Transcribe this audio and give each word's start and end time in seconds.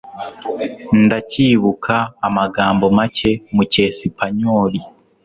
Ndacyibuka 1.03 1.95
amagambo 2.27 2.85
make 2.97 3.31
mu 3.53 3.63
cyesipanyoli. 3.71 4.79